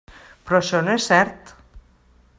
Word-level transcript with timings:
Però 0.47 0.57
això 0.61 0.81
no 0.87 0.95
és 1.01 1.05
cert. 1.13 1.55